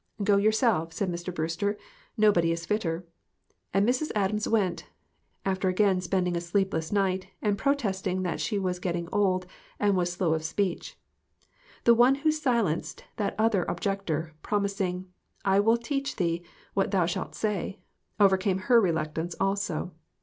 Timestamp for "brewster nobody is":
1.31-2.65